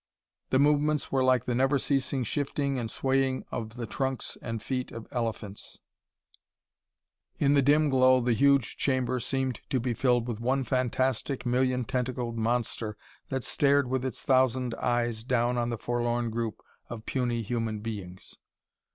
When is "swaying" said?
2.89-3.45